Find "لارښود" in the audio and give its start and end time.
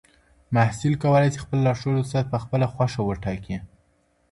1.65-1.95